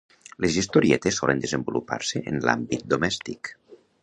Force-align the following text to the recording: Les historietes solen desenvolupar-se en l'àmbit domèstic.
Les 0.45 0.55
historietes 0.61 1.19
solen 1.21 1.43
desenvolupar-se 1.45 2.25
en 2.33 2.43
l'àmbit 2.49 2.89
domèstic. 2.97 3.55